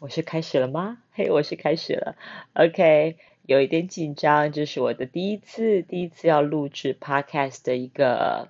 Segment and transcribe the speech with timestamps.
[0.00, 0.98] 我是开始了吗？
[1.14, 2.16] 嘿，我是开始了。
[2.52, 8.48] OK，有一点紧张，这是我的第一次，第一次要录制 Podcast 的一个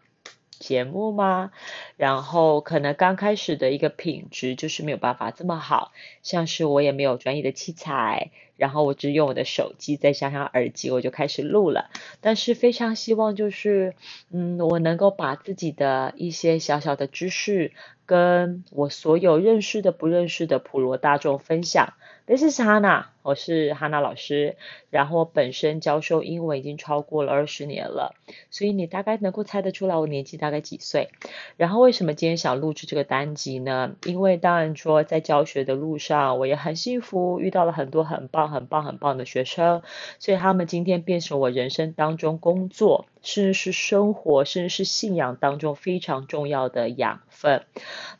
[0.58, 1.52] 节目吗？
[1.96, 5.92] 然后可能刚开始的一个品质就是没有办法这么好，
[6.22, 11.90] 像是我也没有专业的器材，然后我只用我的手机再加上耳机，我就开始录了。
[12.20, 13.94] 但是非常希望就是，
[14.32, 17.72] 嗯，我能够把自己的一些小小的知识。
[18.06, 21.94] 跟我所有认识的、不认识的普罗大众分享。
[22.26, 24.56] This is Hannah，我是 Hannah 老师。
[24.88, 28.14] 然后我本身教授英文已经超过了二十年了，
[28.50, 31.10] 所以你大概能够猜得出来我年纪大概几岁。
[31.58, 33.96] 然后为什么今天想录制这个单集呢？
[34.06, 39.82] 因为当然说在教学的路上，我也很幸福，遇到了很多很棒、很棒、很棒的学生，
[40.18, 43.04] 所以他们今天变成我人生当中工作。
[43.20, 47.64] 甚至是生活，甚至是信仰当中非常重要的养分。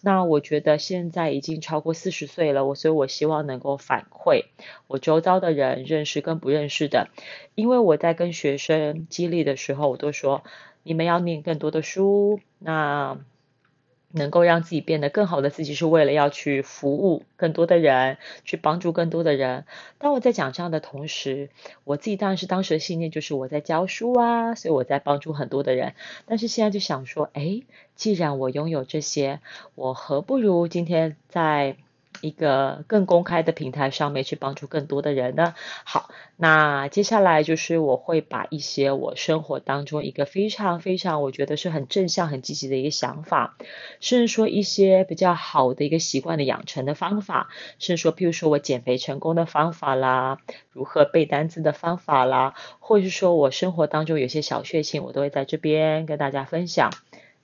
[0.01, 4.47] 那我觉得现在已经超过四十岁了，我所以我希望能够发反馈
[4.89, 7.11] 我周遭的人，认识跟不认识的。
[7.55, 10.43] 因为我在跟学生激励的时候，我都说
[10.83, 12.41] 你们要念更多的书。
[12.59, 13.17] 那
[14.11, 19.65] 能够让自己变得更好的自己，是为了要去服务更多的人，去帮助更多的人。
[19.99, 21.51] 当我在讲这样的同时，
[21.85, 25.95] 我自己当然是当时的信念就是我在教书啊，所以我在帮助很多的人。
[26.27, 27.63] 但是现在就想说，哎，
[27.95, 29.41] 既然我拥有这些，
[29.77, 31.77] 我何不如今天在。
[32.21, 35.55] 一个更公开的平台上面去帮助更多的人呢？
[35.85, 43.57] 好，那接下来就是我会把一些我生活当中一个非常非常我觉得是很正向、很积极的一个想法，
[44.01, 47.49] 甚至说一些比较好的一个习惯的养成的方法，
[47.79, 50.39] 甚至说，譬如说我减肥成功的方法啦，
[50.73, 56.91] 如何背单词的方法啦，或者是说我生活当中有些小确幸，我都会在这边跟大家分享。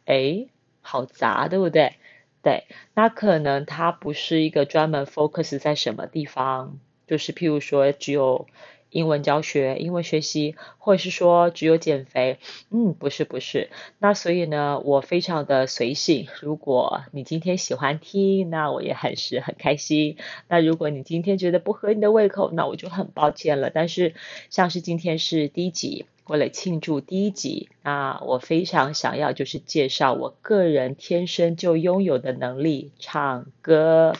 [0.06, 0.48] 诶，
[0.80, 1.94] 好杂，对不对？
[2.42, 8.46] 对，那可能它不是一个专门 focus 在什么地方，就是譬如说只有
[8.88, 12.38] 英文教学、英文学习，或者是说只有减肥，
[12.70, 13.68] 嗯，不是不是。
[13.98, 16.28] 那所以呢，我非常的随性。
[16.40, 20.16] 如果你今天喜欢听，那我也很是很开心。
[20.48, 23.70] 那如果你今天觉得不合你的胃口，那我就很抱歉了。
[23.70, 24.14] 但是
[24.48, 26.06] 像是今天是第一集。
[26.30, 34.14] 为了庆祝第一集，那我非常想要就是介绍我个人天生就拥有的能力——唱歌。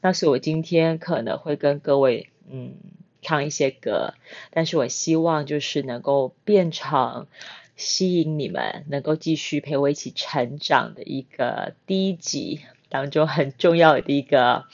[0.00, 2.74] 那所以我今天可能会跟各位嗯
[3.22, 4.14] 唱一些歌，
[4.50, 7.28] 但是我希望就是能够变成
[7.76, 14.64] 吸引你们能够继续陪我一起成长的一个第一集当中很重要的一个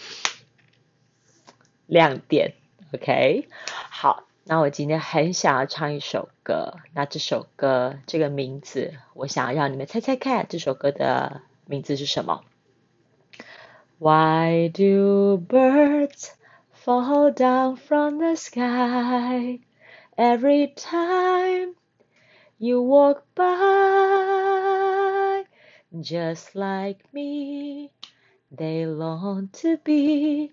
[1.84, 2.54] 亮点。
[2.94, 3.48] OK，
[3.90, 4.29] 好。
[4.44, 12.42] 那我今天很想要唱一首歌，那这首歌这个名字，我想要让你们猜猜看，这首歌的名字是什么
[13.98, 16.30] ？Why do birds
[16.84, 19.60] fall down from the sky
[20.16, 21.74] every time
[22.56, 23.44] you walk by?
[25.92, 27.90] Just like me,
[28.50, 30.52] they long to be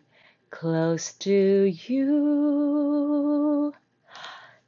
[0.51, 3.47] close to you.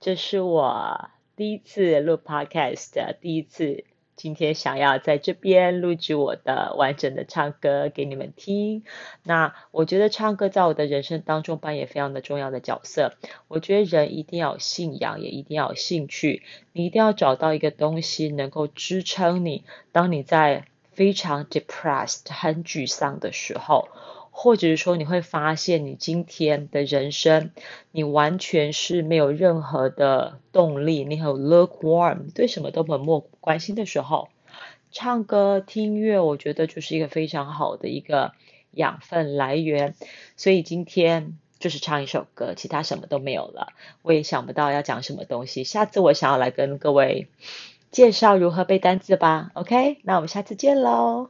[0.01, 3.83] 这是我第一次录 podcast，第一次
[4.15, 8.85] 今天想要在这边录制我的完整的唱歌给你们听。
[9.23, 13.15] 那我觉得唱歌在我的人生当中扮演非常的重要的角色。
[13.49, 16.43] 我觉得人一定要有信仰，也一定要有兴趣。
[16.71, 23.89] 你一定要找到一个东西能够支撑你，当你在非常 depressed 很沮丧的时候。
[24.31, 27.51] 或者是说，你会发现你今天的人生，
[27.91, 34.29] 你完全是没有任何的动力，你很 lukewarm，对什么都冷漠关心的时候，
[34.91, 38.31] 唱歌听音乐，我觉得就是一个非常好的一个
[38.71, 39.95] 养分来源。
[40.37, 43.73] 所以今天就是唱一首歌，其他什么都没有了。
[44.01, 47.27] 我也想不到要讲什么东西，下次我想要来跟各位
[47.91, 49.51] 介绍如何背单词吧。
[49.53, 51.29] OK，那我们下次见喽。